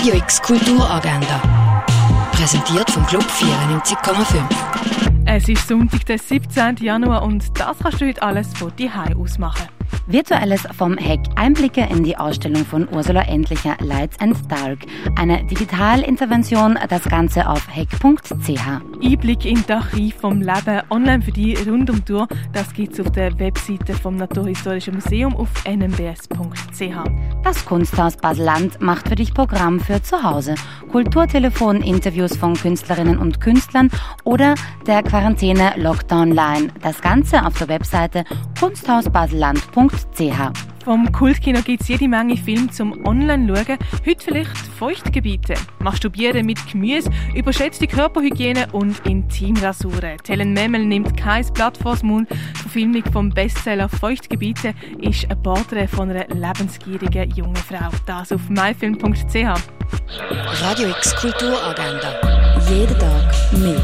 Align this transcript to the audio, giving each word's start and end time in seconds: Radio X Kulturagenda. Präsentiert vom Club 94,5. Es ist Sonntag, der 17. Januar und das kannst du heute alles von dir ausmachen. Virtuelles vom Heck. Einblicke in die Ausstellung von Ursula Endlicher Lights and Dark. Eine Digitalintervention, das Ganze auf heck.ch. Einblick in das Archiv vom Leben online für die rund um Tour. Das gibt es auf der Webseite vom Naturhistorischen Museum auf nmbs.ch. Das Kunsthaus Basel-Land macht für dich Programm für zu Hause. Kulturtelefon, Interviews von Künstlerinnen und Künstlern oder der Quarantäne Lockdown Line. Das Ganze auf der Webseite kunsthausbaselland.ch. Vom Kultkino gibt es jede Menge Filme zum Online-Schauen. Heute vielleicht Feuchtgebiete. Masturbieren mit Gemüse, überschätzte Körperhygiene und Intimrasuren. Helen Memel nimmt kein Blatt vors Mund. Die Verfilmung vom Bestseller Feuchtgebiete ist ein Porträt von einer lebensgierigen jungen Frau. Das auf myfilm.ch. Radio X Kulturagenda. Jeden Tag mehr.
Radio 0.00 0.14
X 0.14 0.40
Kulturagenda. 0.40 1.84
Präsentiert 2.32 2.90
vom 2.90 3.04
Club 3.04 3.22
94,5. 3.22 4.42
Es 5.26 5.46
ist 5.46 5.68
Sonntag, 5.68 6.06
der 6.06 6.18
17. 6.18 6.76
Januar 6.76 7.22
und 7.22 7.44
das 7.60 7.76
kannst 7.80 8.00
du 8.00 8.06
heute 8.06 8.22
alles 8.22 8.48
von 8.56 8.74
dir 8.76 8.90
ausmachen. 9.14 9.68
Virtuelles 10.06 10.62
vom 10.76 10.96
Heck. 10.96 11.20
Einblicke 11.36 11.86
in 11.90 12.04
die 12.04 12.16
Ausstellung 12.16 12.64
von 12.64 12.88
Ursula 12.92 13.22
Endlicher 13.22 13.76
Lights 13.80 14.18
and 14.20 14.36
Dark. 14.50 14.78
Eine 15.16 15.44
Digitalintervention, 15.44 16.78
das 16.88 17.04
Ganze 17.04 17.48
auf 17.48 17.66
heck.ch. 17.68 18.60
Einblick 19.02 19.44
in 19.44 19.64
das 19.66 19.84
Archiv 19.84 20.16
vom 20.16 20.40
Leben 20.40 20.82
online 20.90 21.22
für 21.22 21.32
die 21.32 21.54
rund 21.54 21.90
um 21.90 22.04
Tour. 22.04 22.28
Das 22.52 22.72
gibt 22.72 22.92
es 22.92 23.00
auf 23.00 23.10
der 23.12 23.38
Webseite 23.38 23.94
vom 23.94 24.16
Naturhistorischen 24.16 24.94
Museum 24.94 25.34
auf 25.36 25.48
nmbs.ch. 25.64 26.82
Das 27.42 27.64
Kunsthaus 27.64 28.16
Basel-Land 28.16 28.80
macht 28.80 29.08
für 29.08 29.16
dich 29.16 29.34
Programm 29.34 29.80
für 29.80 30.02
zu 30.02 30.22
Hause. 30.22 30.54
Kulturtelefon, 30.90 31.82
Interviews 31.82 32.36
von 32.36 32.54
Künstlerinnen 32.54 33.18
und 33.18 33.40
Künstlern 33.40 33.90
oder 34.24 34.54
der 34.86 35.02
Quarantäne 35.02 35.72
Lockdown 35.76 36.32
Line. 36.32 36.68
Das 36.82 37.00
Ganze 37.00 37.46
auf 37.46 37.58
der 37.58 37.68
Webseite 37.68 38.24
kunsthausbaselland.ch. 38.58 39.79
Vom 40.84 41.10
Kultkino 41.10 41.62
gibt 41.62 41.80
es 41.82 41.88
jede 41.88 42.06
Menge 42.06 42.36
Filme 42.36 42.68
zum 42.68 43.06
Online-Schauen. 43.06 43.78
Heute 44.06 44.24
vielleicht 44.24 44.56
Feuchtgebiete. 44.78 45.54
Masturbieren 45.78 46.44
mit 46.44 46.58
Gemüse, 46.70 47.10
überschätzte 47.34 47.86
Körperhygiene 47.86 48.66
und 48.72 48.98
Intimrasuren. 49.06 50.18
Helen 50.26 50.52
Memel 50.52 50.84
nimmt 50.84 51.16
kein 51.16 51.46
Blatt 51.54 51.78
vors 51.78 52.02
Mund. 52.02 52.28
Die 52.30 52.58
Verfilmung 52.58 53.04
vom 53.10 53.30
Bestseller 53.30 53.88
Feuchtgebiete 53.88 54.74
ist 55.00 55.30
ein 55.30 55.42
Porträt 55.42 55.88
von 55.88 56.10
einer 56.10 56.26
lebensgierigen 56.28 57.30
jungen 57.30 57.56
Frau. 57.56 57.88
Das 58.04 58.32
auf 58.32 58.48
myfilm.ch. 58.50 59.34
Radio 60.62 60.88
X 60.90 61.16
Kulturagenda. 61.16 62.14
Jeden 62.68 62.98
Tag 62.98 63.32
mehr. 63.58 63.80